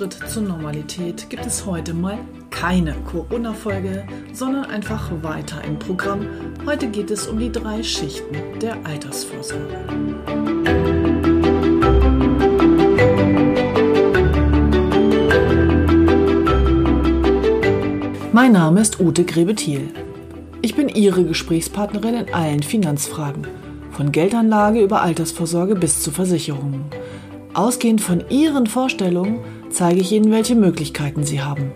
Schritt 0.00 0.16
zur 0.30 0.44
Normalität 0.44 1.28
gibt 1.28 1.44
es 1.44 1.66
heute 1.66 1.92
mal 1.92 2.16
keine 2.48 2.94
Corona-Folge, 3.04 4.06
sondern 4.32 4.64
einfach 4.64 5.10
weiter 5.20 5.62
im 5.62 5.78
Programm. 5.78 6.26
Heute 6.64 6.88
geht 6.88 7.10
es 7.10 7.26
um 7.26 7.38
die 7.38 7.52
drei 7.52 7.82
Schichten 7.82 8.34
der 8.62 8.78
Altersvorsorge. 8.84 9.76
Mein 18.32 18.52
Name 18.52 18.80
ist 18.80 19.00
Ute 19.00 19.26
Grebethiel. 19.26 19.88
Ich 20.62 20.74
bin 20.74 20.88
Ihre 20.88 21.24
Gesprächspartnerin 21.24 22.14
in 22.14 22.32
allen 22.32 22.62
Finanzfragen, 22.62 23.46
von 23.92 24.12
Geldanlage 24.12 24.80
über 24.80 25.02
Altersvorsorge 25.02 25.74
bis 25.74 26.02
zu 26.02 26.10
Versicherungen. 26.10 26.86
Ausgehend 27.52 28.00
von 28.00 28.24
Ihren 28.30 28.66
Vorstellungen 28.66 29.40
zeige 29.70 30.00
ich 30.00 30.12
Ihnen, 30.12 30.30
welche 30.30 30.54
Möglichkeiten 30.54 31.24
Sie 31.24 31.40
haben. 31.40 31.72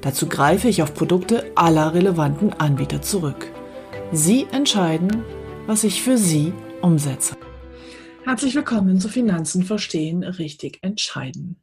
Dazu 0.00 0.28
greife 0.28 0.68
ich 0.68 0.82
auf 0.82 0.94
Produkte 0.94 1.52
aller 1.54 1.94
relevanten 1.94 2.52
Anbieter 2.52 3.02
zurück. 3.02 3.52
Sie 4.10 4.46
entscheiden, 4.52 5.24
was 5.66 5.84
ich 5.84 6.02
für 6.02 6.18
Sie 6.18 6.52
umsetze. 6.80 7.36
Herzlich 8.24 8.54
willkommen 8.54 9.00
zu 9.00 9.08
Finanzen 9.08 9.64
verstehen, 9.64 10.22
richtig 10.22 10.78
entscheiden. 10.82 11.56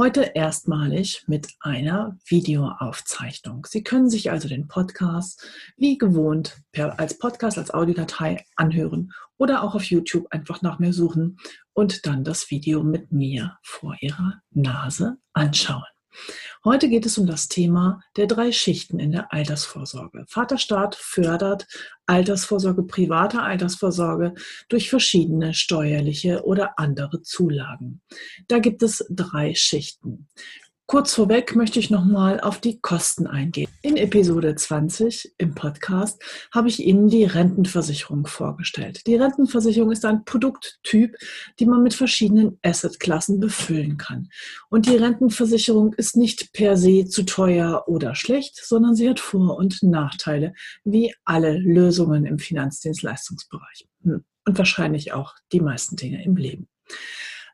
Heute 0.00 0.32
erstmalig 0.34 1.24
mit 1.26 1.48
einer 1.60 2.16
Videoaufzeichnung. 2.24 3.66
Sie 3.68 3.84
können 3.84 4.08
sich 4.08 4.30
also 4.30 4.48
den 4.48 4.66
Podcast 4.66 5.46
wie 5.76 5.98
gewohnt 5.98 6.62
per, 6.72 6.98
als 6.98 7.18
Podcast, 7.18 7.58
als 7.58 7.70
Audiodatei 7.74 8.46
anhören 8.56 9.12
oder 9.36 9.62
auch 9.62 9.74
auf 9.74 9.84
YouTube 9.84 10.26
einfach 10.30 10.62
nach 10.62 10.78
mir 10.78 10.94
suchen 10.94 11.36
und 11.74 12.06
dann 12.06 12.24
das 12.24 12.50
Video 12.50 12.82
mit 12.82 13.12
mir 13.12 13.58
vor 13.62 13.94
Ihrer 14.00 14.40
Nase 14.52 15.18
anschauen. 15.34 15.84
Heute 16.64 16.88
geht 16.88 17.06
es 17.06 17.16
um 17.18 17.26
das 17.26 17.48
Thema 17.48 18.02
der 18.16 18.26
drei 18.26 18.52
Schichten 18.52 18.98
in 18.98 19.12
der 19.12 19.32
Altersvorsorge. 19.32 20.24
Vaterstaat 20.28 20.94
fördert 20.94 21.66
Altersvorsorge, 22.06 22.82
private 22.82 23.40
Altersvorsorge 23.40 24.34
durch 24.68 24.90
verschiedene 24.90 25.54
steuerliche 25.54 26.44
oder 26.44 26.78
andere 26.78 27.22
Zulagen. 27.22 28.02
Da 28.48 28.58
gibt 28.58 28.82
es 28.82 29.04
drei 29.10 29.54
Schichten. 29.54 30.28
Kurz 30.90 31.14
vorweg 31.14 31.54
möchte 31.54 31.78
ich 31.78 31.88
nochmal 31.88 32.40
auf 32.40 32.58
die 32.58 32.80
Kosten 32.80 33.28
eingehen. 33.28 33.70
In 33.80 33.96
Episode 33.96 34.56
20 34.56 35.34
im 35.38 35.54
Podcast 35.54 36.20
habe 36.52 36.66
ich 36.66 36.84
Ihnen 36.84 37.08
die 37.08 37.22
Rentenversicherung 37.22 38.26
vorgestellt. 38.26 39.06
Die 39.06 39.14
Rentenversicherung 39.14 39.92
ist 39.92 40.04
ein 40.04 40.24
Produkttyp, 40.24 41.14
die 41.60 41.66
man 41.66 41.84
mit 41.84 41.94
verschiedenen 41.94 42.58
Assetklassen 42.64 43.38
befüllen 43.38 43.98
kann. 43.98 44.30
Und 44.68 44.86
die 44.86 44.96
Rentenversicherung 44.96 45.92
ist 45.92 46.16
nicht 46.16 46.52
per 46.52 46.76
se 46.76 47.04
zu 47.04 47.22
teuer 47.22 47.84
oder 47.86 48.16
schlecht, 48.16 48.56
sondern 48.60 48.96
sie 48.96 49.08
hat 49.08 49.20
Vor- 49.20 49.58
und 49.58 49.84
Nachteile, 49.84 50.54
wie 50.82 51.14
alle 51.24 51.56
Lösungen 51.56 52.26
im 52.26 52.40
Finanzdienstleistungsbereich. 52.40 53.86
Hm. 54.02 54.24
Und 54.44 54.58
wahrscheinlich 54.58 55.12
auch 55.12 55.36
die 55.52 55.60
meisten 55.60 55.94
Dinge 55.94 56.24
im 56.24 56.34
Leben. 56.34 56.68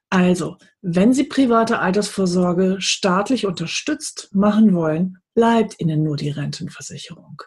Also, 0.08 0.56
wenn 0.88 1.12
Sie 1.12 1.24
private 1.24 1.80
Altersvorsorge 1.80 2.76
staatlich 2.78 3.44
unterstützt 3.44 4.28
machen 4.32 4.72
wollen, 4.72 5.18
bleibt 5.36 5.78
Ihnen 5.78 6.02
nur 6.02 6.16
die 6.16 6.30
Rentenversicherung. 6.30 7.42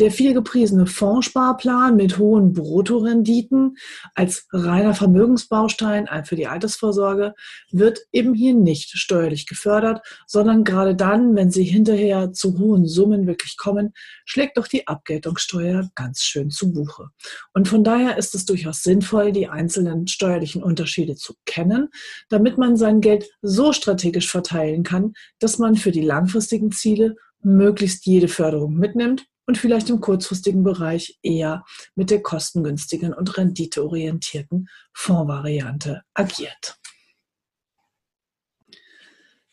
Der 0.00 0.10
vielgepriesene 0.10 0.86
Fondssparplan 0.86 1.94
mit 1.94 2.18
hohen 2.18 2.52
Bruttorenditen 2.52 3.76
als 4.14 4.48
reiner 4.52 4.92
Vermögensbaustein 4.92 6.08
für 6.24 6.34
die 6.34 6.48
Altersvorsorge 6.48 7.34
wird 7.70 8.00
eben 8.10 8.34
hier 8.34 8.54
nicht 8.54 8.90
steuerlich 8.98 9.46
gefördert, 9.46 10.04
sondern 10.26 10.64
gerade 10.64 10.96
dann, 10.96 11.36
wenn 11.36 11.52
Sie 11.52 11.62
hinterher 11.62 12.32
zu 12.32 12.58
hohen 12.58 12.86
Summen 12.86 13.28
wirklich 13.28 13.56
kommen, 13.56 13.92
schlägt 14.24 14.58
doch 14.58 14.66
die 14.66 14.88
Abgeltungssteuer 14.88 15.88
ganz 15.94 16.22
schön 16.22 16.50
zu 16.50 16.72
Buche. 16.72 17.10
Und 17.54 17.68
von 17.68 17.84
daher 17.84 18.18
ist 18.18 18.34
es 18.34 18.46
durchaus 18.46 18.82
sinnvoll, 18.82 19.30
die 19.30 19.46
einzelnen 19.46 20.08
steuerlichen 20.08 20.64
Unterschiede 20.64 21.14
zu 21.14 21.34
kennen, 21.46 21.90
damit 22.30 22.58
man 22.58 22.76
sein 22.78 23.00
Geld 23.00 23.28
so 23.42 23.72
strategisch 23.72 24.30
verteilen 24.30 24.82
kann, 24.82 25.12
dass 25.38 25.58
man 25.58 25.76
für 25.76 25.90
die 25.90 26.02
langfristigen 26.02 26.72
Ziele 26.72 27.16
möglichst 27.42 28.06
jede 28.06 28.28
Förderung 28.28 28.74
mitnimmt 28.74 29.26
und 29.46 29.58
vielleicht 29.58 29.90
im 29.90 30.00
kurzfristigen 30.00 30.62
Bereich 30.62 31.18
eher 31.22 31.64
mit 31.94 32.10
der 32.10 32.22
kostengünstigen 32.22 33.14
und 33.14 33.36
renditeorientierten 33.36 34.68
Fondsvariante 34.92 36.02
agiert. 36.14 36.78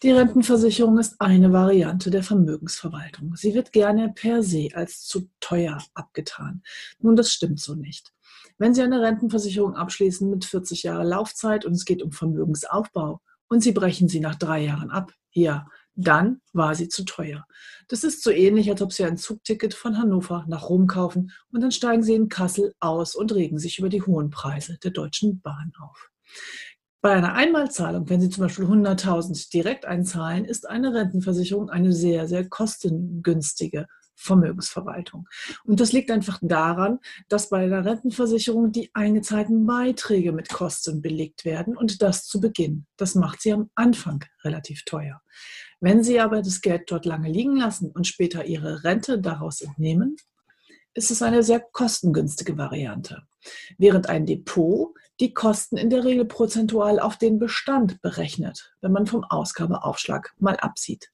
Die 0.04 0.12
Rentenversicherung 0.12 1.00
ist 1.00 1.16
eine 1.20 1.54
Variante 1.54 2.12
der 2.12 2.22
Vermögensverwaltung. 2.22 3.36
Sie 3.38 3.54
wird 3.54 3.72
gerne 3.72 4.12
per 4.14 4.44
se 4.44 4.70
als 4.74 5.06
zu 5.06 5.30
teuer 5.40 5.82
abgetan. 5.94 6.62
Nun, 7.00 7.16
das 7.16 7.32
stimmt 7.32 7.60
so 7.62 7.74
nicht. 7.74 8.15
Wenn 8.58 8.74
Sie 8.74 8.82
eine 8.82 9.02
Rentenversicherung 9.02 9.76
abschließen 9.76 10.30
mit 10.30 10.46
40 10.46 10.84
Jahre 10.84 11.04
Laufzeit 11.04 11.66
und 11.66 11.74
es 11.74 11.86
geht 11.86 12.02
um 12.02 12.12
Vermögensaufbau 12.12 13.22
und 13.50 13.62
Sie 13.62 13.74
brechen 13.74 14.08
sie 14.08 14.20
nach 14.20 14.36
drei 14.36 14.64
Jahren 14.64 14.92
ab, 14.92 15.12
ja, 15.32 15.68
dann 15.96 16.42
war 16.54 16.76
sie 16.76 16.90
zu 16.90 17.04
teuer. 17.06 17.46
Das 17.88 18.04
ist 18.04 18.24
so 18.24 18.32
ähnlich, 18.32 18.70
als 18.70 18.82
ob 18.82 18.92
Sie 18.92 19.06
ein 19.06 19.18
Zugticket 19.18 19.74
von 19.74 19.98
Hannover 19.98 20.46
nach 20.48 20.70
Rom 20.70 20.88
kaufen 20.88 21.32
und 21.52 21.62
dann 21.62 21.72
steigen 21.72 22.04
Sie 22.04 22.16
in 22.16 22.30
Kassel 22.30 22.74
aus 22.80 23.16
und 23.16 23.34
regen 23.34 23.60
sich 23.60 23.80
über 23.80 23.90
die 23.90 24.02
hohen 24.02 24.30
Preise 24.30 24.78
der 24.84 24.92
Deutschen 24.92 25.42
Bahn 25.42 25.72
auf. 25.80 26.10
Bei 27.02 27.14
einer 27.14 27.34
Einmalzahlung, 27.34 28.10
wenn 28.10 28.20
Sie 28.20 28.30
zum 28.30 28.44
Beispiel 28.44 28.66
100.000 28.66 29.52
direkt 29.52 29.86
einzahlen, 29.86 30.44
ist 30.44 30.68
eine 30.68 30.94
Rentenversicherung 30.94 31.70
eine 31.70 31.94
sehr, 31.94 32.28
sehr 32.28 32.50
kostengünstige 32.50 33.88
Vermögensverwaltung. 34.16 35.28
Und 35.64 35.80
das 35.80 35.92
liegt 35.92 36.12
einfach 36.12 36.40
daran, 36.42 37.00
dass 37.30 37.50
bei 37.50 37.68
der 37.68 37.86
Rentenversicherung 37.86 38.72
die 38.72 38.90
eingezahlten 38.94 39.66
Beiträge 39.66 40.32
mit 40.32 40.50
Kosten 40.50 41.02
belegt 41.02 41.46
werden 41.46 41.78
und 41.78 42.02
das 42.02 42.26
zu 42.26 42.40
Beginn. 42.40 42.86
Das 42.98 43.16
macht 43.16 43.42
sie 43.42 43.54
am 43.54 43.70
Anfang 43.76 44.24
relativ 44.44 44.84
teuer. 44.86 45.22
Wenn 45.80 46.04
Sie 46.04 46.20
aber 46.20 46.42
das 46.42 46.62
Geld 46.62 46.90
dort 46.90 47.06
lange 47.06 47.30
liegen 47.30 47.58
lassen 47.58 47.92
und 47.92 48.08
später 48.08 48.46
Ihre 48.46 48.84
Rente 48.84 49.20
daraus 49.20 49.62
entnehmen, 49.62 50.16
ist 50.94 51.12
es 51.12 51.22
eine 51.22 51.44
sehr 51.44 51.60
kostengünstige 51.60 52.58
Variante. 52.58 53.24
Während 53.78 54.08
ein 54.08 54.26
Depot 54.26 54.96
die 55.20 55.34
Kosten 55.34 55.78
in 55.78 55.90
der 55.90 56.04
Regel 56.04 56.26
prozentual 56.26 57.00
auf 57.00 57.18
den 57.18 57.38
Bestand 57.38 58.02
berechnet, 58.02 58.74
wenn 58.82 58.92
man 58.92 59.06
vom 59.06 59.24
Ausgabeaufschlag 59.24 60.34
mal 60.40 60.56
absieht. 60.58 61.12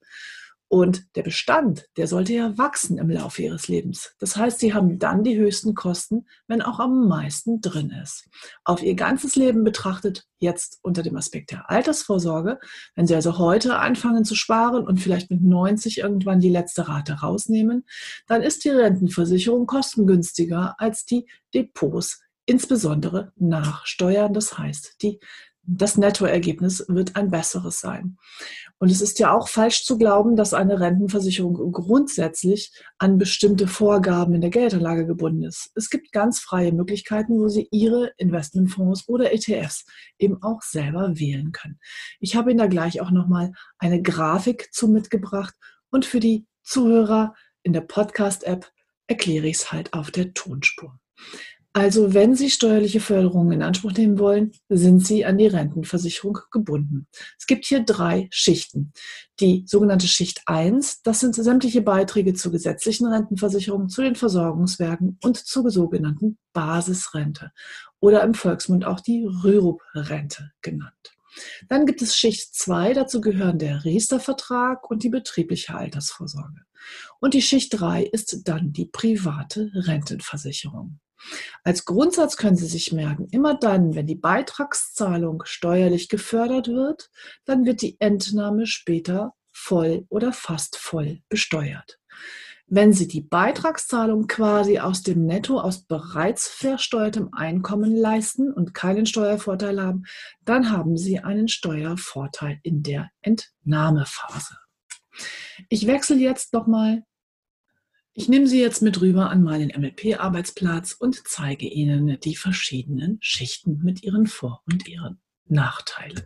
Und 0.73 1.03
der 1.17 1.23
Bestand, 1.23 1.89
der 1.97 2.07
sollte 2.07 2.31
ja 2.31 2.57
wachsen 2.57 2.97
im 2.97 3.09
Laufe 3.09 3.41
ihres 3.41 3.67
Lebens. 3.67 4.15
Das 4.19 4.37
heißt, 4.37 4.59
sie 4.59 4.73
haben 4.73 4.99
dann 4.99 5.21
die 5.21 5.37
höchsten 5.37 5.75
Kosten, 5.75 6.27
wenn 6.47 6.61
auch 6.61 6.79
am 6.79 7.09
meisten 7.09 7.59
drin 7.59 7.89
ist. 8.01 8.29
Auf 8.63 8.81
ihr 8.81 8.95
ganzes 8.95 9.35
Leben 9.35 9.65
betrachtet, 9.65 10.29
jetzt 10.37 10.79
unter 10.81 11.03
dem 11.03 11.17
Aspekt 11.17 11.51
der 11.51 11.69
Altersvorsorge, 11.69 12.57
wenn 12.95 13.05
sie 13.05 13.15
also 13.15 13.37
heute 13.37 13.79
anfangen 13.79 14.23
zu 14.23 14.33
sparen 14.33 14.87
und 14.87 15.01
vielleicht 15.01 15.29
mit 15.29 15.41
90 15.41 15.97
irgendwann 15.97 16.39
die 16.39 16.49
letzte 16.49 16.87
Rate 16.87 17.15
rausnehmen, 17.15 17.85
dann 18.27 18.41
ist 18.41 18.63
die 18.63 18.69
Rentenversicherung 18.69 19.65
kostengünstiger 19.65 20.75
als 20.77 21.03
die 21.03 21.27
Depots, 21.53 22.21
insbesondere 22.45 23.33
nach 23.35 23.85
Steuern. 23.85 24.33
Das 24.33 24.57
heißt, 24.57 25.01
die 25.01 25.19
das 25.63 25.97
Nettoergebnis 25.97 26.85
wird 26.87 27.15
ein 27.15 27.29
besseres 27.29 27.79
sein. 27.79 28.17
Und 28.79 28.89
es 28.89 29.01
ist 29.01 29.19
ja 29.19 29.33
auch 29.33 29.47
falsch 29.47 29.85
zu 29.85 29.97
glauben, 29.97 30.35
dass 30.35 30.53
eine 30.53 30.79
Rentenversicherung 30.79 31.71
grundsätzlich 31.71 32.71
an 32.97 33.17
bestimmte 33.17 33.67
Vorgaben 33.67 34.33
in 34.33 34.41
der 34.41 34.49
Geldanlage 34.49 35.05
gebunden 35.05 35.43
ist. 35.43 35.71
Es 35.75 35.89
gibt 35.89 36.11
ganz 36.11 36.39
freie 36.39 36.71
Möglichkeiten, 36.71 37.39
wo 37.39 37.47
Sie 37.47 37.67
Ihre 37.71 38.11
Investmentfonds 38.17 39.07
oder 39.07 39.31
ETFs 39.33 39.85
eben 40.17 40.41
auch 40.41 40.61
selber 40.63 41.19
wählen 41.19 41.51
können. 41.51 41.79
Ich 42.19 42.35
habe 42.35 42.49
Ihnen 42.51 42.59
da 42.59 42.67
gleich 42.67 42.99
auch 43.01 43.11
nochmal 43.11 43.51
eine 43.77 44.01
Grafik 44.01 44.73
zu 44.73 44.87
mitgebracht 44.87 45.53
und 45.91 46.05
für 46.05 46.19
die 46.19 46.47
Zuhörer 46.63 47.35
in 47.63 47.73
der 47.73 47.81
Podcast-App 47.81 48.71
erkläre 49.07 49.47
ich 49.47 49.57
es 49.57 49.71
halt 49.71 49.93
auf 49.93 50.09
der 50.09 50.33
Tonspur. 50.33 50.99
Also 51.73 52.13
wenn 52.13 52.35
Sie 52.35 52.49
steuerliche 52.49 52.99
Förderungen 52.99 53.53
in 53.53 53.61
Anspruch 53.61 53.93
nehmen 53.93 54.19
wollen, 54.19 54.51
sind 54.67 55.05
Sie 55.05 55.23
an 55.23 55.37
die 55.37 55.47
Rentenversicherung 55.47 56.39
gebunden. 56.51 57.07
Es 57.39 57.47
gibt 57.47 57.65
hier 57.65 57.85
drei 57.85 58.27
Schichten. 58.29 58.91
Die 59.39 59.63
sogenannte 59.65 60.07
Schicht 60.09 60.41
1, 60.47 61.01
das 61.03 61.21
sind 61.21 61.33
sämtliche 61.33 61.81
Beiträge 61.81 62.33
zur 62.33 62.51
gesetzlichen 62.51 63.07
Rentenversicherung, 63.07 63.87
zu 63.87 64.01
den 64.01 64.15
Versorgungswerken 64.15 65.17
und 65.23 65.37
zur 65.37 65.69
sogenannten 65.69 66.37
Basisrente 66.51 67.51
oder 68.01 68.21
im 68.23 68.33
Volksmund 68.33 68.83
auch 68.83 68.99
die 68.99 69.25
Rürup-Rente 69.25 70.51
genannt. 70.61 71.15
Dann 71.69 71.85
gibt 71.85 72.01
es 72.01 72.17
Schicht 72.17 72.53
2, 72.53 72.93
dazu 72.93 73.21
gehören 73.21 73.59
der 73.59 73.85
Riester-Vertrag 73.85 74.89
und 74.91 75.03
die 75.03 75.09
betriebliche 75.09 75.73
Altersvorsorge. 75.75 76.63
Und 77.21 77.33
die 77.33 77.41
Schicht 77.41 77.79
3 77.79 78.03
ist 78.03 78.41
dann 78.49 78.73
die 78.73 78.87
private 78.87 79.71
Rentenversicherung. 79.73 80.99
Als 81.63 81.85
Grundsatz 81.85 82.37
können 82.37 82.55
Sie 82.55 82.67
sich 82.67 82.91
merken, 82.91 83.27
immer 83.31 83.55
dann, 83.55 83.95
wenn 83.95 84.07
die 84.07 84.15
Beitragszahlung 84.15 85.43
steuerlich 85.45 86.09
gefördert 86.09 86.67
wird, 86.67 87.09
dann 87.45 87.65
wird 87.65 87.81
die 87.81 87.97
Entnahme 87.99 88.65
später 88.65 89.33
voll 89.51 90.05
oder 90.09 90.33
fast 90.33 90.77
voll 90.77 91.21
besteuert. 91.29 91.99
Wenn 92.73 92.93
Sie 92.93 93.07
die 93.07 93.21
Beitragszahlung 93.21 94.27
quasi 94.27 94.79
aus 94.79 95.03
dem 95.03 95.25
Netto, 95.25 95.59
aus 95.59 95.83
bereits 95.83 96.47
versteuertem 96.47 97.33
Einkommen 97.33 97.93
leisten 97.93 98.51
und 98.51 98.73
keinen 98.73 99.05
Steuervorteil 99.05 99.81
haben, 99.81 100.03
dann 100.45 100.71
haben 100.71 100.95
Sie 100.95 101.19
einen 101.19 101.49
Steuervorteil 101.49 102.59
in 102.63 102.81
der 102.81 103.09
Entnahmephase. 103.21 104.55
Ich 105.67 105.85
wechsle 105.85 106.15
jetzt 106.15 106.53
nochmal 106.53 107.03
ich 108.13 108.27
nehme 108.27 108.47
Sie 108.47 108.59
jetzt 108.59 108.81
mit 108.81 108.99
rüber 108.99 109.29
an 109.29 109.43
meinen 109.43 109.69
MLP-Arbeitsplatz 109.69 110.93
und 110.93 111.23
zeige 111.27 111.65
Ihnen 111.67 112.19
die 112.19 112.35
verschiedenen 112.35 113.17
Schichten 113.21 113.79
mit 113.83 114.03
ihren 114.03 114.27
Vor- 114.27 114.61
und 114.65 114.87
ihren 114.87 115.21
Nachteilen. 115.45 116.25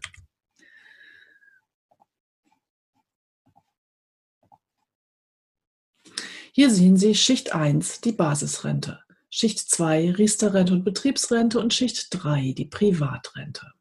Hier 6.54 6.70
sehen 6.72 6.98
Sie 6.98 7.14
Schicht 7.16 7.54
1, 7.54 8.02
die 8.02 8.14
Basisrente, 8.14 9.02
Schicht 9.30 9.60
2, 9.60 10.14
Riester-Rente 10.14 10.74
und 10.74 10.86
Betriebsrente 10.86 11.60
und 11.60 11.74
Schicht 11.74 12.08
3, 12.12 12.54
die 12.54 12.66
Privatrente. 12.66 13.74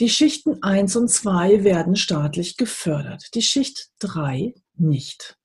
Die 0.00 0.08
Schichten 0.08 0.62
1 0.62 0.96
und 0.96 1.08
2 1.08 1.64
werden 1.64 1.94
staatlich 1.94 2.56
gefördert, 2.56 3.34
die 3.34 3.42
Schicht 3.42 3.90
3 3.98 4.54
nicht. 4.76 5.36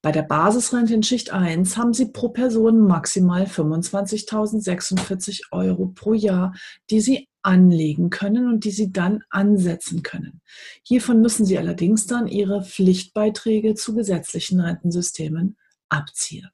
Bei 0.00 0.12
der 0.12 0.22
Basisrente 0.22 0.94
in 0.94 1.02
Schicht 1.02 1.32
1 1.32 1.76
haben 1.76 1.92
Sie 1.92 2.06
pro 2.06 2.28
Person 2.28 2.86
maximal 2.86 3.42
25.046 3.44 5.46
Euro 5.50 5.88
pro 5.88 6.14
Jahr, 6.14 6.54
die 6.90 7.00
Sie 7.00 7.28
anlegen 7.42 8.10
können 8.10 8.46
und 8.46 8.64
die 8.64 8.70
Sie 8.70 8.92
dann 8.92 9.24
ansetzen 9.30 10.04
können. 10.04 10.40
Hiervon 10.84 11.20
müssen 11.20 11.44
Sie 11.44 11.58
allerdings 11.58 12.06
dann 12.06 12.28
Ihre 12.28 12.62
Pflichtbeiträge 12.62 13.74
zu 13.74 13.94
gesetzlichen 13.94 14.60
Rentensystemen 14.60 15.56
abziehen. 15.88 16.48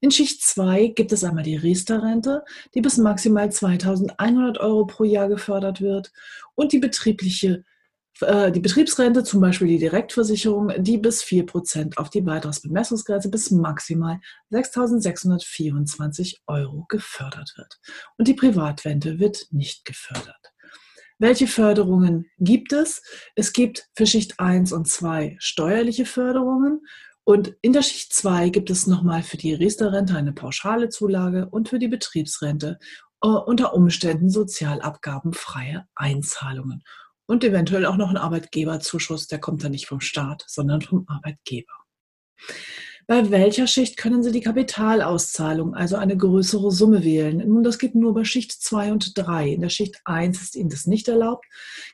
In 0.00 0.10
Schicht 0.10 0.42
2 0.42 0.88
gibt 0.88 1.12
es 1.12 1.24
einmal 1.24 1.42
die 1.42 1.56
Riester-Rente, 1.56 2.44
die 2.74 2.82
bis 2.82 2.98
maximal 2.98 3.48
2.100 3.48 4.60
Euro 4.60 4.86
pro 4.86 5.04
Jahr 5.04 5.28
gefördert 5.28 5.80
wird 5.80 6.12
und 6.54 6.72
die 6.72 6.78
betriebliche 6.78 7.64
die 8.20 8.60
Betriebsrente, 8.60 9.24
zum 9.24 9.40
Beispiel 9.40 9.66
die 9.66 9.78
Direktversicherung, 9.78 10.72
die 10.78 10.98
bis 10.98 11.24
4% 11.24 11.96
auf 11.96 12.10
die 12.10 12.20
Beitragsbemessungsgrenze 12.20 13.28
bis 13.28 13.50
maximal 13.50 14.20
6.624 14.52 16.36
Euro 16.46 16.86
gefördert 16.88 17.54
wird. 17.56 17.80
Und 18.16 18.28
die 18.28 18.34
Privatrente 18.34 19.18
wird 19.18 19.48
nicht 19.50 19.84
gefördert. 19.84 20.52
Welche 21.18 21.46
Förderungen 21.46 22.26
gibt 22.38 22.72
es? 22.72 23.02
Es 23.34 23.52
gibt 23.52 23.88
für 23.94 24.06
Schicht 24.06 24.40
1 24.40 24.72
und 24.72 24.88
2 24.88 25.36
steuerliche 25.38 26.06
Förderungen 26.06 26.80
und 27.24 27.54
in 27.62 27.72
der 27.72 27.82
Schicht 27.82 28.12
2 28.12 28.50
gibt 28.50 28.68
es 28.68 28.86
nochmal 28.86 29.22
für 29.22 29.36
die 29.36 29.54
Riester-Rente 29.54 30.16
eine 30.16 30.32
pauschale 30.32 30.88
Zulage 30.88 31.48
und 31.48 31.68
für 31.68 31.78
die 31.78 31.88
Betriebsrente 31.88 32.78
äh, 33.22 33.28
unter 33.28 33.74
Umständen 33.74 34.28
sozialabgabenfreie 34.28 35.86
Einzahlungen 35.94 36.82
und 37.26 37.44
eventuell 37.44 37.86
auch 37.86 37.96
noch 37.96 38.10
ein 38.10 38.16
Arbeitgeberzuschuss, 38.16 39.26
der 39.26 39.38
kommt 39.38 39.64
dann 39.64 39.72
nicht 39.72 39.86
vom 39.86 40.00
Staat, 40.00 40.44
sondern 40.46 40.82
vom 40.82 41.04
Arbeitgeber. 41.08 41.72
Bei 43.06 43.30
welcher 43.30 43.66
Schicht 43.66 43.98
können 43.98 44.22
Sie 44.22 44.32
die 44.32 44.40
Kapitalauszahlung, 44.40 45.74
also 45.74 45.96
eine 45.96 46.16
größere 46.16 46.70
Summe 46.70 47.04
wählen? 47.04 47.36
Nun, 47.46 47.62
das 47.62 47.78
geht 47.78 47.94
nur 47.94 48.14
bei 48.14 48.24
Schicht 48.24 48.52
2 48.52 48.92
und 48.92 49.12
3. 49.18 49.50
In 49.50 49.60
der 49.60 49.68
Schicht 49.68 50.00
1 50.06 50.40
ist 50.40 50.56
Ihnen 50.56 50.70
das 50.70 50.86
nicht 50.86 51.08
erlaubt. 51.08 51.44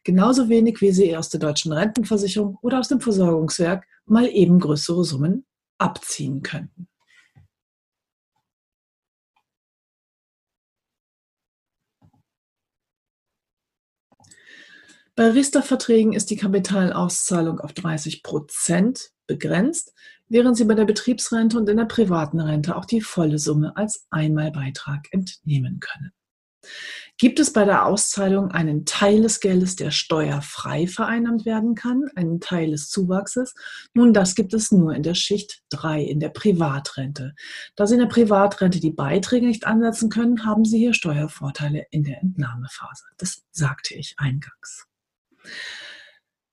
Genauso 0.04 0.48
wenig 0.48 0.80
wie 0.80 0.92
Sie 0.92 1.16
aus 1.16 1.28
der 1.28 1.40
deutschen 1.40 1.72
Rentenversicherung 1.72 2.58
oder 2.62 2.78
aus 2.78 2.88
dem 2.88 3.00
Versorgungswerk 3.00 3.88
mal 4.06 4.28
eben 4.28 4.60
größere 4.60 5.04
Summen 5.04 5.44
abziehen 5.78 6.42
könnten. 6.42 6.89
Bei 15.20 15.32
Riester-Verträgen 15.32 16.14
ist 16.14 16.30
die 16.30 16.36
Kapitalauszahlung 16.36 17.60
auf 17.60 17.74
30 17.74 18.22
Prozent 18.22 19.10
begrenzt, 19.26 19.92
während 20.30 20.56
Sie 20.56 20.64
bei 20.64 20.72
der 20.72 20.86
Betriebsrente 20.86 21.58
und 21.58 21.68
in 21.68 21.76
der 21.76 21.84
privaten 21.84 22.40
Rente 22.40 22.74
auch 22.74 22.86
die 22.86 23.02
volle 23.02 23.38
Summe 23.38 23.76
als 23.76 24.06
Einmalbeitrag 24.08 25.08
entnehmen 25.10 25.78
können. 25.78 26.12
Gibt 27.18 27.38
es 27.38 27.52
bei 27.52 27.66
der 27.66 27.84
Auszahlung 27.84 28.50
einen 28.50 28.86
Teil 28.86 29.20
des 29.20 29.40
Geldes, 29.40 29.76
der 29.76 29.90
steuerfrei 29.90 30.86
vereinnahmt 30.86 31.44
werden 31.44 31.74
kann, 31.74 32.08
einen 32.16 32.40
Teil 32.40 32.70
des 32.70 32.88
Zuwachses? 32.88 33.54
Nun, 33.92 34.14
das 34.14 34.34
gibt 34.34 34.54
es 34.54 34.72
nur 34.72 34.94
in 34.94 35.02
der 35.02 35.14
Schicht 35.14 35.60
3, 35.68 36.00
in 36.00 36.20
der 36.20 36.30
Privatrente. 36.30 37.34
Da 37.76 37.86
Sie 37.86 37.92
in 37.92 38.00
der 38.00 38.06
Privatrente 38.06 38.80
die 38.80 38.90
Beiträge 38.90 39.46
nicht 39.46 39.66
ansetzen 39.66 40.08
können, 40.08 40.46
haben 40.46 40.64
Sie 40.64 40.78
hier 40.78 40.94
Steuervorteile 40.94 41.84
in 41.90 42.04
der 42.04 42.22
Entnahmephase. 42.22 43.04
Das 43.18 43.42
sagte 43.52 43.92
ich 43.92 44.14
eingangs. 44.16 44.86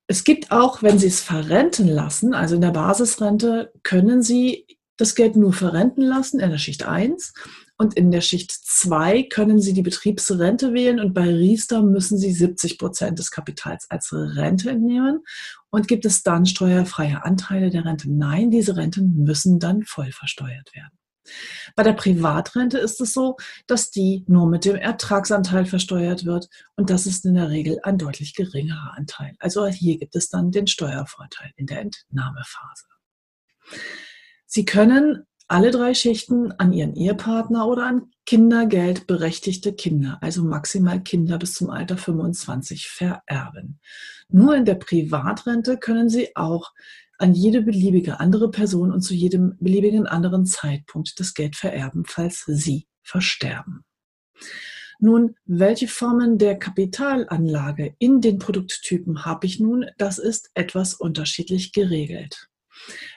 Es 0.08 0.24
gibt 0.24 0.52
auch, 0.52 0.82
wenn 0.82 1.00
Sie 1.00 1.08
es 1.08 1.22
verrenten 1.22 1.88
lassen, 1.88 2.34
also 2.34 2.56
in 2.56 2.62
der 2.62 2.72
Basisrente, 2.72 3.74
können 3.84 4.24
Sie 4.24 4.66
das 4.96 5.16
Geld 5.16 5.36
nur 5.36 5.54
verrenten 5.54 6.02
lassen 6.02 6.40
in 6.40 6.50
der 6.50 6.58
Schicht 6.58 6.88
1 6.88 7.34
und 7.78 7.94
in 7.94 8.10
der 8.10 8.22
Schicht 8.22 8.52
2 8.52 9.24
können 9.24 9.62
Sie 9.62 9.74
die 9.74 9.84
Betriebsrente 9.84 10.74
wählen 10.74 11.00
und 11.00 11.14
bei 11.14 11.30
Riester 11.30 11.84
müssen 11.84 12.18
Sie 12.18 12.32
70 12.32 12.80
Prozent 12.80 13.20
des 13.20 13.30
Kapitals 13.30 13.86
als 13.92 14.12
Rente 14.12 14.72
entnehmen. 14.72 15.24
Und 15.70 15.88
gibt 15.88 16.06
es 16.06 16.24
dann 16.24 16.46
steuerfreie 16.46 17.24
Anteile 17.24 17.70
der 17.70 17.86
Rente? 17.86 18.12
Nein, 18.12 18.50
diese 18.50 18.76
Renten 18.78 19.24
müssen 19.24 19.60
dann 19.60 19.84
voll 19.84 20.12
versteuert 20.12 20.74
werden. 20.74 20.98
Bei 21.76 21.84
der 21.84 21.94
Privatrente 21.94 22.78
ist 22.78 23.02
es 23.02 23.14
so, 23.14 23.38
dass 23.68 23.92
die 23.92 24.24
nur 24.28 24.48
mit 24.48 24.66
dem 24.66 24.76
Ertragsanteil 24.76 25.66
versteuert 25.66 26.26
wird 26.26 26.50
und 26.76 26.90
das 26.90 27.06
ist 27.06 27.26
in 27.26 27.36
der 27.36 27.50
Regel 27.50 27.80
ein 27.84 27.98
deutlich 27.98 28.36
geringerer 28.36 28.94
Anteil. 28.96 29.36
Also 29.40 29.66
hier 29.68 29.98
gibt 29.98 30.16
es 30.16 30.30
dann 30.30 30.52
den 30.52 30.68
Steuervorteil 30.68 31.52
in 31.56 31.66
der 31.66 31.82
Entnahmephase. 31.82 32.86
Sie 34.46 34.66
können 34.66 35.26
alle 35.50 35.72
drei 35.72 35.94
Schichten 35.94 36.52
an 36.54 36.74
Ihren 36.74 36.96
Ehepartner 36.96 37.68
oder 37.68 37.86
an 37.86 38.12
kindergeldberechtigte 38.26 39.74
Kinder, 39.74 40.18
also 40.22 40.44
maximal 40.44 41.02
Kinder 41.02 41.38
bis 41.38 41.54
zum 41.54 41.70
Alter 41.70 41.98
25, 41.98 42.88
vererben. 42.88 43.80
Nur 44.28 44.56
in 44.56 44.66
der 44.66 44.76
Privatrente 44.76 45.78
können 45.78 46.10
Sie 46.10 46.36
auch 46.36 46.74
an 47.18 47.34
jede 47.34 47.62
beliebige 47.62 48.20
andere 48.20 48.52
Person 48.52 48.92
und 48.92 49.02
zu 49.02 49.14
jedem 49.14 49.58
beliebigen 49.60 50.08
anderen 50.08 50.46
Zeitpunkt 50.46 51.20
das 51.20 51.34
Geld 51.34 51.56
vererben, 51.56 52.06
falls 52.06 52.44
Sie 52.46 52.88
versterben. 53.04 53.84
Nun, 55.00 55.36
welche 55.46 55.88
Formen 55.88 56.38
der 56.38 56.58
Kapitalanlage 56.58 57.96
in 58.00 58.20
den 58.22 58.40
Produkttypen 58.40 59.26
habe 59.26 59.46
ich 59.46 59.60
nun? 59.60 59.86
Das 59.98 60.18
ist 60.18 60.50
etwas 60.56 60.96
unterschiedlich 60.96 61.72
geregelt. 61.72 62.50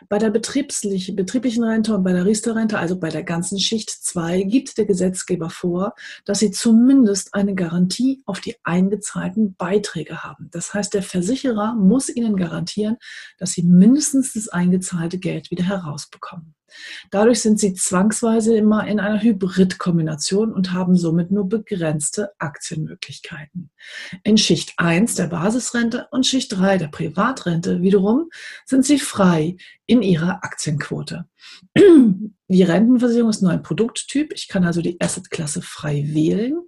Bei 0.08 0.18
der 0.18 0.30
betrieblichen 0.30 1.64
Rente 1.64 1.94
und 1.94 2.02
bei 2.02 2.12
der 2.12 2.24
Riester-Rente, 2.24 2.78
also 2.78 2.98
bei 2.98 3.08
der 3.08 3.22
ganzen 3.22 3.58
Schicht 3.58 3.90
2, 3.90 4.42
gibt 4.42 4.78
der 4.78 4.86
Gesetzgeber 4.86 5.50
vor, 5.50 5.94
dass 6.24 6.40
Sie 6.40 6.50
zumindest 6.50 7.34
eine 7.34 7.54
Garantie 7.54 8.22
auf 8.26 8.40
die 8.40 8.56
eingezahlten 8.64 9.54
Beiträge 9.54 10.22
haben. 10.22 10.48
Das 10.50 10.74
heißt, 10.74 10.94
der 10.94 11.02
Versicherer 11.02 11.74
muss 11.74 12.08
Ihnen 12.08 12.36
garantieren, 12.36 12.96
dass 13.38 13.52
Sie 13.52 13.62
mindestens 13.62 14.32
das 14.32 14.48
eingezahlte 14.48 15.18
Geld 15.18 15.50
wieder 15.50 15.64
herausbekommen. 15.64 16.54
Dadurch 17.10 17.40
sind 17.40 17.58
sie 17.58 17.74
zwangsweise 17.74 18.56
immer 18.56 18.86
in 18.86 19.00
einer 19.00 19.22
Hybridkombination 19.22 20.52
und 20.52 20.72
haben 20.72 20.96
somit 20.96 21.30
nur 21.30 21.48
begrenzte 21.48 22.32
Aktienmöglichkeiten. 22.38 23.70
In 24.24 24.38
Schicht 24.38 24.74
1 24.76 25.14
der 25.14 25.28
Basisrente 25.28 26.08
und 26.10 26.26
Schicht 26.26 26.52
3 26.56 26.78
der 26.78 26.88
Privatrente 26.88 27.82
wiederum 27.82 28.30
sind 28.64 28.84
sie 28.84 28.98
frei 28.98 29.56
in 29.90 30.02
ihrer 30.02 30.44
Aktienquote. 30.44 31.24
Die 31.76 32.62
Rentenversicherung 32.62 33.30
ist 33.30 33.42
nur 33.42 33.50
ein 33.50 33.64
Produkttyp. 33.64 34.32
Ich 34.32 34.46
kann 34.46 34.62
also 34.62 34.82
die 34.82 35.00
Assetklasse 35.00 35.62
frei 35.62 36.04
wählen. 36.06 36.60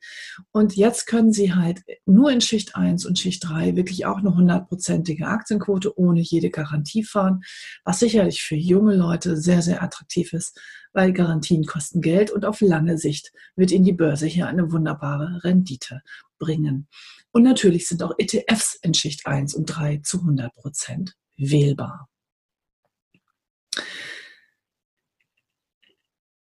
Und 0.50 0.74
jetzt 0.74 1.06
können 1.06 1.32
Sie 1.32 1.54
halt 1.54 1.82
nur 2.04 2.32
in 2.32 2.40
Schicht 2.40 2.74
1 2.74 3.06
und 3.06 3.20
Schicht 3.20 3.48
3 3.48 3.76
wirklich 3.76 4.06
auch 4.06 4.16
eine 4.16 4.34
hundertprozentige 4.34 5.28
Aktienquote 5.28 5.96
ohne 5.96 6.20
jede 6.20 6.50
Garantie 6.50 7.04
fahren, 7.04 7.42
was 7.84 8.00
sicherlich 8.00 8.42
für 8.42 8.56
junge 8.56 8.96
Leute 8.96 9.36
sehr, 9.36 9.62
sehr 9.62 9.84
attraktiv 9.84 10.32
ist, 10.32 10.60
weil 10.92 11.12
Garantien 11.12 11.64
kosten 11.64 12.00
Geld 12.00 12.32
und 12.32 12.44
auf 12.44 12.60
lange 12.60 12.98
Sicht 12.98 13.32
wird 13.54 13.70
Ihnen 13.70 13.84
die 13.84 13.92
Börse 13.92 14.26
hier 14.26 14.48
eine 14.48 14.72
wunderbare 14.72 15.44
Rendite 15.44 16.02
bringen. 16.40 16.88
Und 17.30 17.44
natürlich 17.44 17.86
sind 17.86 18.02
auch 18.02 18.14
ETFs 18.18 18.80
in 18.82 18.94
Schicht 18.94 19.26
1 19.28 19.54
und 19.54 19.66
3 19.66 19.98
zu 19.98 20.18
100 20.18 20.52
Prozent 20.56 21.14
wählbar. 21.36 22.08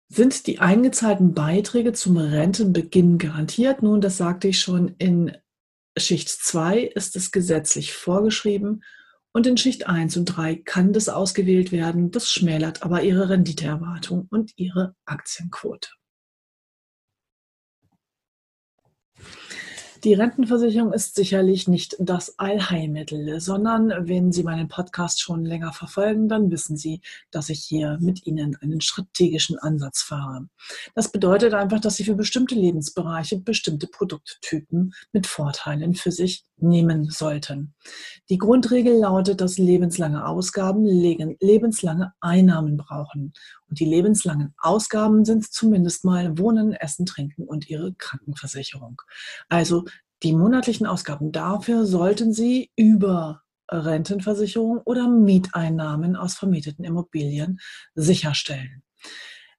Sind 0.08 0.48
die 0.48 0.60
eingezahlten 0.60 1.34
Beiträge 1.34 1.94
zum 1.94 2.18
Rentenbeginn 2.18 3.20
garantiert? 3.20 3.84
Nun, 3.84 4.02
das 4.02 4.18
sagte 4.18 4.48
ich 4.48 4.60
schon, 4.60 4.96
in 4.98 5.38
Schicht 5.98 6.30
2 6.30 6.80
ist 6.80 7.16
es 7.16 7.32
gesetzlich 7.32 7.94
vorgeschrieben 7.94 8.84
und 9.32 9.46
in 9.46 9.58
Schicht 9.58 9.88
1 9.88 10.18
und 10.18 10.26
3 10.26 10.56
kann 10.56 10.94
das 10.94 11.10
ausgewählt 11.10 11.72
werden. 11.72 12.12
Das 12.12 12.32
schmälert 12.32 12.82
aber 12.82 13.04
Ihre 13.04 13.30
Renditeerwartung 13.30 14.28
und 14.32 14.54
Ihre 14.58 14.96
Aktienquote. 15.06 15.90
Die 20.04 20.14
Rentenversicherung 20.14 20.94
ist 20.94 21.16
sicherlich 21.16 21.68
nicht 21.68 21.98
das 22.00 22.40
Allheilmittel, 22.40 23.42
sondern 23.42 24.08
wenn 24.08 24.32
Sie 24.32 24.44
meinen 24.44 24.70
Podcast 24.70 25.22
schon 25.22 25.44
länger 25.44 25.74
verfolgen, 25.74 26.30
dann 26.30 26.52
wissen 26.52 26.78
Sie, 26.78 27.02
dass 27.32 27.50
ich 27.50 27.60
hier 27.60 27.98
mit 28.00 28.26
Ihnen 28.26 28.56
einen 28.62 28.80
strategischen 28.80 29.60
Ansatz 29.60 30.02
fahre. 30.02 30.48
Das 30.96 31.12
bedeutet 31.12 31.54
einfach, 31.54 31.82
dass 31.82 31.98
Sie 31.98 32.06
für 32.06 32.16
bestimmte 32.16 32.56
Lebensbereiche 32.56 33.40
bestimmte 33.40 33.88
Produkttypen 33.88 34.94
mit 35.12 35.28
Vorteilen 35.28 35.96
für 35.96 36.12
sich 36.12 36.46
nehmen 36.62 37.10
sollten. 37.10 37.74
Die 38.30 38.38
Grundregel 38.38 38.98
lautet, 38.98 39.42
dass 39.42 39.58
lebenslange 39.58 40.26
Ausgaben 40.26 40.86
lebenslange 40.86 42.14
Einnahmen 42.20 42.78
brauchen. 42.78 43.34
Und 43.70 43.80
die 43.80 43.86
lebenslangen 43.86 44.54
Ausgaben 44.58 45.26
sind 45.26 45.52
zumindest 45.52 46.06
mal 46.06 46.38
Wohnen, 46.38 46.74
Essen, 46.74 47.06
Trinken 47.06 47.46
und 47.46 47.70
Ihre 47.70 47.94
Krankenversicherung. 47.94 49.02
Also 49.48 49.86
die 50.24 50.34
monatlichen 50.34 50.86
Ausgaben 50.86 51.32
dafür 51.32 51.86
sollten 51.86 52.34
Sie 52.34 52.72
über 52.76 53.42
Rentenversicherung 53.72 54.80
oder 54.80 55.08
Mieteinnahmen 55.08 56.16
aus 56.16 56.34
vermieteten 56.34 56.84
Immobilien 56.84 57.60
sicherstellen. 57.96 58.84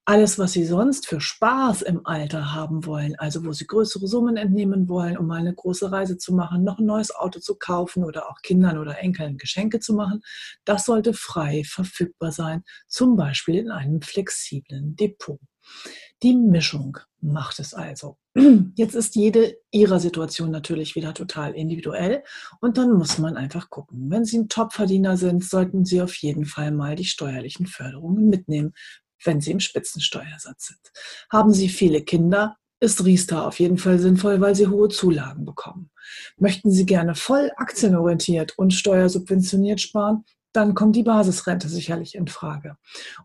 Alles, 0.06 0.38
was 0.38 0.52
Sie 0.52 0.64
sonst 0.64 1.06
für 1.06 1.20
Spaß 1.20 1.82
im 1.82 2.04
Alter 2.06 2.54
haben 2.54 2.86
wollen, 2.86 3.14
also 3.16 3.44
wo 3.44 3.52
Sie 3.52 3.66
größere 3.66 4.08
Summen 4.08 4.36
entnehmen 4.36 4.88
wollen, 4.88 5.16
um 5.16 5.26
mal 5.26 5.40
eine 5.40 5.54
große 5.54 5.92
Reise 5.92 6.18
zu 6.18 6.34
machen, 6.34 6.64
noch 6.64 6.78
ein 6.78 6.86
neues 6.86 7.14
Auto 7.14 7.38
zu 7.38 7.56
kaufen 7.56 8.04
oder 8.04 8.28
auch 8.28 8.40
Kindern 8.42 8.78
oder 8.78 8.98
Enkeln 8.98 9.36
Geschenke 9.36 9.78
zu 9.78 9.94
machen, 9.94 10.22
das 10.64 10.86
sollte 10.86 11.12
frei 11.12 11.62
verfügbar 11.64 12.32
sein, 12.32 12.64
zum 12.88 13.16
Beispiel 13.16 13.56
in 13.56 13.70
einem 13.70 14.00
flexiblen 14.00 14.96
Depot. 14.96 15.38
Die 16.22 16.34
Mischung 16.34 16.98
macht 17.20 17.60
es 17.60 17.74
also. 17.74 18.16
Jetzt 18.74 18.94
ist 18.94 19.14
jede 19.14 19.56
Ihrer 19.70 20.00
Situation 20.00 20.50
natürlich 20.50 20.94
wieder 20.94 21.14
total 21.14 21.54
individuell 21.54 22.24
und 22.60 22.78
dann 22.78 22.92
muss 22.92 23.18
man 23.18 23.36
einfach 23.36 23.70
gucken. 23.70 24.10
Wenn 24.10 24.24
Sie 24.24 24.38
ein 24.38 24.48
Topverdiener 24.48 25.16
sind, 25.16 25.44
sollten 25.44 25.84
Sie 25.84 26.02
auf 26.02 26.14
jeden 26.16 26.44
Fall 26.44 26.72
mal 26.72 26.96
die 26.96 27.04
steuerlichen 27.04 27.66
Förderungen 27.66 28.28
mitnehmen, 28.28 28.74
wenn 29.24 29.40
sie 29.40 29.52
im 29.52 29.60
Spitzensteuersatz 29.60 30.68
sind. 30.68 30.92
Haben 31.30 31.52
Sie 31.52 31.68
viele 31.68 32.02
Kinder, 32.02 32.56
ist 32.80 33.04
Riester 33.04 33.46
auf 33.46 33.60
jeden 33.60 33.78
Fall 33.78 33.98
sinnvoll, 33.98 34.40
weil 34.40 34.54
Sie 34.54 34.66
hohe 34.66 34.88
Zulagen 34.88 35.44
bekommen. 35.44 35.90
Möchten 36.38 36.70
Sie 36.70 36.86
gerne 36.86 37.14
voll 37.14 37.50
aktienorientiert 37.56 38.58
und 38.58 38.72
steuersubventioniert 38.72 39.80
sparen, 39.80 40.24
dann 40.52 40.74
kommt 40.74 40.96
die 40.96 41.04
Basisrente 41.04 41.68
sicherlich 41.68 42.14
in 42.14 42.26
Frage. 42.26 42.76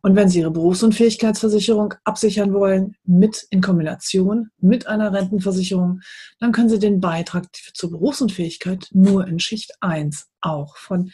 Und 0.02 0.16
wenn 0.16 0.30
Sie 0.30 0.40
Ihre 0.40 0.52
Berufsunfähigkeitsversicherung 0.52 1.96
absichern 2.04 2.54
wollen, 2.54 2.96
mit 3.04 3.48
in 3.50 3.62
Kombination 3.62 4.50
mit 4.60 4.88
einer 4.88 5.12
Rentenversicherung, 5.12 6.02
dann 6.40 6.52
können 6.52 6.70
Sie 6.70 6.80
den 6.80 7.00
Beitrag 7.00 7.48
zur 7.74 7.92
Berufsunfähigkeit 7.92 8.90
nur 8.92 9.28
in 9.28 9.40
Schicht 9.40 9.72
1 9.82 10.28
auch 10.42 10.78
von 10.78 11.12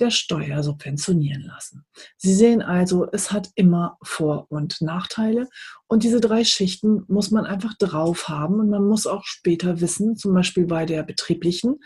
der 0.00 0.10
Steuer 0.10 0.62
subventionieren 0.62 1.42
lassen. 1.42 1.84
Sie 2.16 2.34
sehen 2.34 2.62
also, 2.62 3.06
es 3.12 3.30
hat 3.30 3.50
immer 3.54 3.96
Vor- 4.02 4.46
und 4.50 4.80
Nachteile 4.80 5.48
und 5.86 6.02
diese 6.02 6.20
drei 6.20 6.44
Schichten 6.44 7.04
muss 7.08 7.30
man 7.30 7.46
einfach 7.46 7.74
drauf 7.74 8.28
haben 8.28 8.58
und 8.58 8.70
man 8.70 8.84
muss 8.86 9.06
auch 9.06 9.24
später 9.24 9.80
wissen, 9.80 10.16
zum 10.16 10.34
Beispiel 10.34 10.66
bei 10.66 10.86
der 10.86 11.02
betrieblichen 11.02 11.76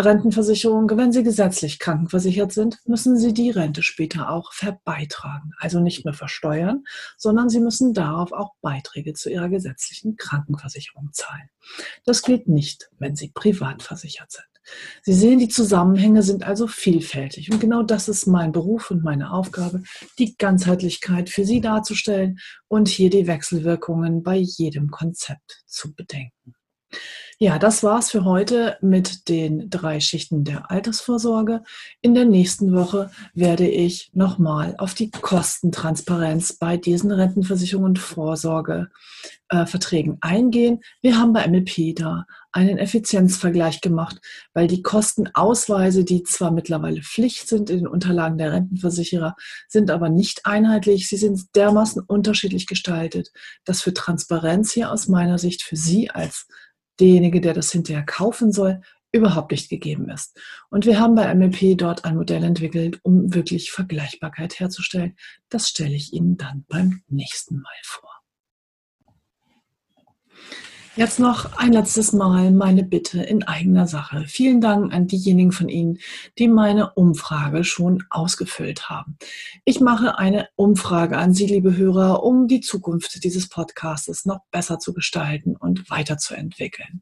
Rentenversicherung, 0.00 0.88
wenn 0.96 1.12
Sie 1.12 1.22
gesetzlich 1.22 1.78
krankenversichert 1.78 2.52
sind, 2.52 2.78
müssen 2.86 3.18
Sie 3.18 3.34
die 3.34 3.50
Rente 3.50 3.82
später 3.82 4.30
auch 4.30 4.52
verbeitragen. 4.52 5.52
Also 5.58 5.80
nicht 5.80 6.04
nur 6.04 6.14
versteuern, 6.14 6.84
sondern 7.18 7.50
Sie 7.50 7.60
müssen 7.60 7.92
darauf 7.92 8.32
auch 8.32 8.54
Beiträge 8.62 9.12
zu 9.12 9.30
Ihrer 9.30 9.48
gesetzlichen 9.48 10.16
Krankenversicherung 10.16 11.10
zahlen. 11.12 11.50
Das 12.04 12.22
gilt 12.22 12.48
nicht, 12.48 12.90
wenn 12.98 13.16
Sie 13.16 13.28
privat 13.28 13.82
versichert 13.82 14.32
sind. 14.32 14.51
Sie 15.02 15.12
sehen, 15.12 15.38
die 15.38 15.48
Zusammenhänge 15.48 16.22
sind 16.22 16.44
also 16.44 16.66
vielfältig. 16.66 17.50
Und 17.50 17.60
genau 17.60 17.82
das 17.82 18.08
ist 18.08 18.26
mein 18.26 18.52
Beruf 18.52 18.90
und 18.90 19.02
meine 19.02 19.32
Aufgabe, 19.32 19.82
die 20.18 20.36
Ganzheitlichkeit 20.36 21.30
für 21.30 21.44
Sie 21.44 21.60
darzustellen 21.60 22.38
und 22.68 22.88
hier 22.88 23.10
die 23.10 23.26
Wechselwirkungen 23.26 24.22
bei 24.22 24.36
jedem 24.36 24.90
Konzept 24.90 25.62
zu 25.66 25.94
bedenken. 25.94 26.54
Ja, 27.42 27.58
das 27.58 27.82
war's 27.82 28.12
für 28.12 28.24
heute 28.24 28.78
mit 28.82 29.28
den 29.28 29.68
drei 29.68 29.98
Schichten 29.98 30.44
der 30.44 30.70
Altersvorsorge. 30.70 31.64
In 32.00 32.14
der 32.14 32.24
nächsten 32.24 32.72
Woche 32.72 33.10
werde 33.34 33.66
ich 33.66 34.12
nochmal 34.14 34.76
auf 34.78 34.94
die 34.94 35.10
Kostentransparenz 35.10 36.52
bei 36.52 36.76
diesen 36.76 37.10
Rentenversicherungen 37.10 37.88
und 37.88 37.98
Vorsorgeverträgen 37.98 40.14
äh, 40.14 40.18
eingehen. 40.20 40.82
Wir 41.00 41.18
haben 41.18 41.32
bei 41.32 41.48
MLP 41.48 41.96
da 41.96 42.26
einen 42.52 42.78
Effizienzvergleich 42.78 43.80
gemacht, 43.80 44.20
weil 44.54 44.68
die 44.68 44.82
Kostenausweise, 44.82 46.04
die 46.04 46.22
zwar 46.22 46.52
mittlerweile 46.52 47.02
Pflicht 47.02 47.48
sind 47.48 47.70
in 47.70 47.78
den 47.78 47.88
Unterlagen 47.88 48.38
der 48.38 48.52
Rentenversicherer, 48.52 49.34
sind 49.66 49.90
aber 49.90 50.10
nicht 50.10 50.46
einheitlich. 50.46 51.08
Sie 51.08 51.16
sind 51.16 51.56
dermaßen 51.56 52.04
unterschiedlich 52.06 52.68
gestaltet, 52.68 53.32
dass 53.64 53.82
für 53.82 53.92
Transparenz 53.92 54.70
hier 54.70 54.92
aus 54.92 55.08
meiner 55.08 55.38
Sicht 55.38 55.64
für 55.64 55.74
Sie 55.74 56.08
als 56.08 56.46
derjenige, 57.02 57.40
der 57.40 57.52
das 57.52 57.72
hinterher 57.72 58.04
kaufen 58.04 58.52
soll, 58.52 58.80
überhaupt 59.10 59.52
nicht 59.52 59.68
gegeben 59.68 60.08
ist. 60.08 60.38
Und 60.70 60.86
wir 60.86 60.98
haben 60.98 61.14
bei 61.14 61.34
MLP 61.34 61.76
dort 61.76 62.04
ein 62.04 62.16
Modell 62.16 62.44
entwickelt, 62.44 63.00
um 63.02 63.34
wirklich 63.34 63.70
Vergleichbarkeit 63.70 64.58
herzustellen. 64.58 65.16
Das 65.50 65.68
stelle 65.68 65.94
ich 65.94 66.12
Ihnen 66.14 66.38
dann 66.38 66.64
beim 66.68 67.02
nächsten 67.08 67.56
Mal 67.56 67.80
vor. 67.82 68.11
Jetzt 70.94 71.18
noch 71.18 71.56
ein 71.56 71.72
letztes 71.72 72.12
Mal 72.12 72.50
meine 72.50 72.84
Bitte 72.84 73.22
in 73.22 73.44
eigener 73.44 73.86
Sache. 73.86 74.24
Vielen 74.26 74.60
Dank 74.60 74.92
an 74.92 75.06
diejenigen 75.06 75.50
von 75.50 75.70
Ihnen, 75.70 75.98
die 76.38 76.48
meine 76.48 76.92
Umfrage 76.92 77.64
schon 77.64 78.04
ausgefüllt 78.10 78.90
haben. 78.90 79.16
Ich 79.64 79.80
mache 79.80 80.18
eine 80.18 80.48
Umfrage 80.54 81.16
an 81.16 81.32
Sie, 81.32 81.46
liebe 81.46 81.78
Hörer, 81.78 82.22
um 82.22 82.46
die 82.46 82.60
Zukunft 82.60 83.24
dieses 83.24 83.48
Podcasts 83.48 84.26
noch 84.26 84.40
besser 84.50 84.78
zu 84.78 84.92
gestalten 84.92 85.56
und 85.56 85.88
weiterzuentwickeln. 85.88 87.00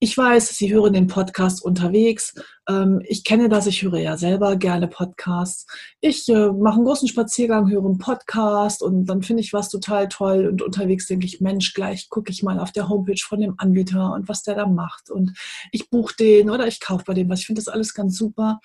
Ich 0.00 0.18
weiß, 0.18 0.48
Sie 0.48 0.74
hören 0.74 0.92
den 0.92 1.06
Podcast 1.06 1.64
unterwegs. 1.64 2.34
Ähm, 2.68 3.00
ich 3.06 3.24
kenne 3.24 3.48
das, 3.48 3.66
ich 3.66 3.82
höre 3.82 3.98
ja 3.98 4.16
selber 4.16 4.56
gerne 4.56 4.88
Podcasts. 4.88 5.66
Ich 6.00 6.28
äh, 6.28 6.50
mache 6.50 6.76
einen 6.76 6.84
großen 6.84 7.08
Spaziergang, 7.08 7.70
höre 7.70 7.84
einen 7.84 7.98
Podcast 7.98 8.82
und 8.82 9.06
dann 9.06 9.22
finde 9.22 9.42
ich 9.42 9.52
was 9.52 9.68
total 9.68 10.08
toll 10.08 10.48
und 10.48 10.62
unterwegs 10.62 11.06
denke 11.06 11.26
ich, 11.26 11.40
Mensch, 11.40 11.74
gleich 11.74 12.08
gucke 12.08 12.32
ich 12.32 12.42
mal 12.42 12.58
auf 12.58 12.72
der 12.72 12.88
Homepage 12.88 13.20
von 13.22 13.40
dem 13.40 13.54
Anbieter 13.58 14.12
und 14.12 14.28
was 14.28 14.42
der 14.42 14.56
da 14.56 14.66
macht 14.66 15.10
und 15.10 15.32
ich 15.72 15.88
buche 15.90 16.14
den 16.16 16.50
oder 16.50 16.66
ich 16.66 16.80
kaufe 16.80 17.04
bei 17.06 17.14
dem 17.14 17.28
was. 17.28 17.40
Ich 17.40 17.46
finde 17.46 17.60
das 17.60 17.68
alles 17.68 17.94
ganz 17.94 18.18
super. 18.18 18.60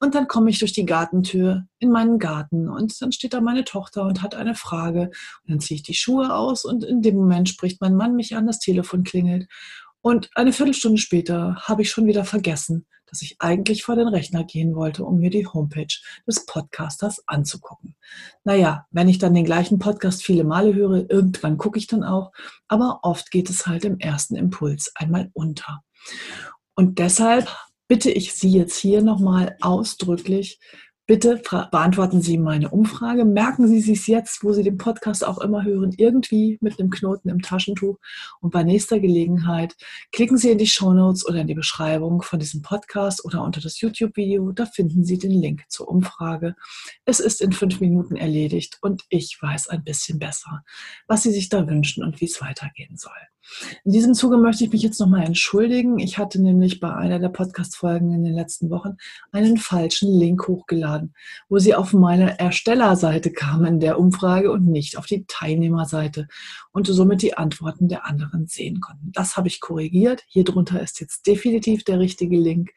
Und 0.00 0.14
dann 0.14 0.28
komme 0.28 0.50
ich 0.50 0.58
durch 0.60 0.72
die 0.72 0.86
Gartentür 0.86 1.64
in 1.78 1.90
meinen 1.90 2.18
Garten 2.18 2.68
und 2.68 3.00
dann 3.02 3.12
steht 3.12 3.34
da 3.34 3.40
meine 3.40 3.64
Tochter 3.64 4.04
und 4.04 4.22
hat 4.22 4.34
eine 4.34 4.54
Frage. 4.54 5.10
Und 5.42 5.50
dann 5.50 5.60
ziehe 5.60 5.76
ich 5.76 5.82
die 5.82 5.94
Schuhe 5.94 6.34
aus 6.34 6.64
und 6.64 6.84
in 6.84 7.02
dem 7.02 7.16
Moment 7.16 7.48
spricht 7.48 7.80
mein 7.80 7.94
Mann 7.94 8.16
mich 8.16 8.34
an, 8.34 8.46
das 8.46 8.58
Telefon 8.58 9.04
klingelt. 9.04 9.46
Und 10.02 10.30
eine 10.34 10.52
Viertelstunde 10.52 10.98
später 10.98 11.56
habe 11.56 11.82
ich 11.82 11.90
schon 11.90 12.06
wieder 12.06 12.24
vergessen, 12.24 12.86
dass 13.06 13.22
ich 13.22 13.36
eigentlich 13.40 13.82
vor 13.82 13.96
den 13.96 14.08
Rechner 14.08 14.44
gehen 14.44 14.74
wollte, 14.74 15.04
um 15.04 15.18
mir 15.18 15.30
die 15.30 15.46
Homepage 15.46 15.92
des 16.26 16.46
Podcasters 16.46 17.22
anzugucken. 17.26 17.96
Naja, 18.44 18.86
wenn 18.90 19.08
ich 19.08 19.18
dann 19.18 19.34
den 19.34 19.44
gleichen 19.44 19.78
Podcast 19.78 20.22
viele 20.22 20.44
Male 20.44 20.74
höre, 20.74 21.10
irgendwann 21.10 21.58
gucke 21.58 21.78
ich 21.78 21.86
dann 21.86 22.04
auch, 22.04 22.32
aber 22.68 23.00
oft 23.02 23.30
geht 23.30 23.50
es 23.50 23.66
halt 23.66 23.84
im 23.84 23.98
ersten 23.98 24.36
Impuls 24.36 24.92
einmal 24.94 25.30
unter. 25.34 25.82
Und 26.74 26.98
deshalb 26.98 27.48
bitte 27.88 28.10
ich 28.10 28.32
Sie 28.34 28.52
jetzt 28.52 28.76
hier 28.76 29.02
nochmal 29.02 29.56
ausdrücklich, 29.60 30.60
Bitte 31.10 31.42
beantworten 31.72 32.22
Sie 32.22 32.38
meine 32.38 32.70
Umfrage. 32.70 33.24
Merken 33.24 33.66
Sie 33.66 33.80
sich 33.80 34.06
jetzt, 34.06 34.44
wo 34.44 34.52
Sie 34.52 34.62
den 34.62 34.78
Podcast 34.78 35.26
auch 35.26 35.38
immer 35.38 35.64
hören, 35.64 35.92
irgendwie 35.96 36.56
mit 36.60 36.78
einem 36.78 36.88
Knoten 36.88 37.28
im 37.30 37.42
Taschentuch. 37.42 37.98
Und 38.40 38.52
bei 38.52 38.62
nächster 38.62 39.00
Gelegenheit 39.00 39.74
klicken 40.12 40.36
Sie 40.36 40.52
in 40.52 40.58
die 40.58 40.68
Show 40.68 40.92
Notes 40.94 41.26
oder 41.26 41.40
in 41.40 41.48
die 41.48 41.54
Beschreibung 41.54 42.22
von 42.22 42.38
diesem 42.38 42.62
Podcast 42.62 43.24
oder 43.24 43.42
unter 43.42 43.60
das 43.60 43.80
YouTube-Video. 43.80 44.52
Da 44.52 44.66
finden 44.66 45.02
Sie 45.02 45.18
den 45.18 45.32
Link 45.32 45.64
zur 45.68 45.88
Umfrage. 45.88 46.54
Es 47.06 47.18
ist 47.18 47.40
in 47.40 47.50
fünf 47.50 47.80
Minuten 47.80 48.14
erledigt 48.14 48.78
und 48.80 49.02
ich 49.08 49.36
weiß 49.42 49.66
ein 49.66 49.82
bisschen 49.82 50.20
besser, 50.20 50.62
was 51.08 51.24
Sie 51.24 51.32
sich 51.32 51.48
da 51.48 51.66
wünschen 51.66 52.04
und 52.04 52.20
wie 52.20 52.26
es 52.26 52.40
weitergehen 52.40 52.96
soll. 52.96 53.10
In 53.84 53.92
diesem 53.92 54.14
Zuge 54.14 54.36
möchte 54.36 54.64
ich 54.64 54.72
mich 54.72 54.82
jetzt 54.82 55.00
nochmal 55.00 55.24
entschuldigen. 55.24 55.98
Ich 55.98 56.18
hatte 56.18 56.40
nämlich 56.40 56.80
bei 56.80 56.94
einer 56.94 57.18
der 57.18 57.28
Podcast-Folgen 57.28 58.12
in 58.12 58.24
den 58.24 58.34
letzten 58.34 58.70
Wochen 58.70 58.96
einen 59.32 59.56
falschen 59.56 60.12
Link 60.12 60.48
hochgeladen, 60.48 61.14
wo 61.48 61.58
sie 61.58 61.74
auf 61.74 61.92
meine 61.92 62.38
Erstellerseite 62.38 63.32
kamen 63.32 63.66
in 63.66 63.80
der 63.80 63.98
Umfrage 63.98 64.50
und 64.50 64.66
nicht 64.66 64.96
auf 64.96 65.06
die 65.06 65.24
Teilnehmerseite 65.26 66.28
und 66.72 66.86
somit 66.86 67.22
die 67.22 67.36
Antworten 67.36 67.88
der 67.88 68.06
anderen 68.06 68.46
sehen 68.46 68.80
konnten. 68.80 69.12
Das 69.12 69.36
habe 69.36 69.48
ich 69.48 69.60
korrigiert. 69.60 70.22
Hier 70.28 70.44
drunter 70.44 70.80
ist 70.80 71.00
jetzt 71.00 71.26
definitiv 71.26 71.84
der 71.84 71.98
richtige 71.98 72.38
Link 72.38 72.70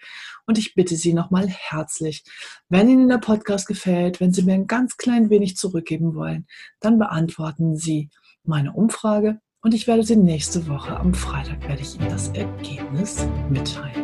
und 0.45 0.57
ich 0.57 0.75
bitte 0.75 0.95
Sie 0.95 1.13
nochmal 1.13 1.47
herzlich, 1.47 2.23
wenn 2.69 2.89
Ihnen 2.89 3.07
der 3.07 3.17
Podcast 3.17 3.67
gefällt, 3.67 4.19
wenn 4.19 4.33
Sie 4.33 4.43
mir 4.43 4.53
ein 4.53 4.67
ganz 4.67 4.97
klein 4.97 5.29
wenig 5.29 5.55
zurückgeben 5.55 6.15
wollen, 6.15 6.47
dann 6.79 6.99
beantworten 6.99 7.77
Sie 7.77 8.09
meine 8.43 8.73
Umfrage 8.73 9.39
und 9.63 9.73
ich 9.73 9.87
werde 9.87 10.03
Sie 10.03 10.17
nächste 10.17 10.67
Woche 10.67 10.99
am 10.99 11.13
Freitag 11.13 11.67
werde 11.67 11.81
ich 11.81 11.95
Ihnen 11.95 12.09
das 12.09 12.27
Ergebnis 12.29 13.25
mitteilen. 13.49 14.03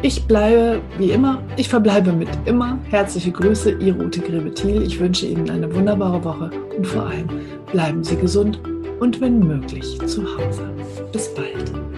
Ich 0.00 0.24
bleibe 0.24 0.80
wie 0.96 1.10
immer, 1.10 1.42
ich 1.56 1.68
verbleibe 1.68 2.12
mit 2.12 2.28
immer. 2.46 2.78
Herzliche 2.88 3.32
Grüße, 3.32 3.72
Ihre 3.72 3.98
Ute 3.98 4.20
Grebethiel. 4.20 4.82
Ich 4.82 4.98
wünsche 4.98 5.26
Ihnen 5.26 5.50
eine 5.50 5.72
wunderbare 5.74 6.24
Woche 6.24 6.50
und 6.76 6.86
vor 6.86 7.06
allem 7.06 7.28
bleiben 7.70 8.02
Sie 8.02 8.16
gesund 8.16 8.60
und 9.00 9.20
wenn 9.20 9.40
möglich 9.40 9.98
zu 10.06 10.22
Hause. 10.36 10.70
Bis 11.12 11.34
bald. 11.34 11.97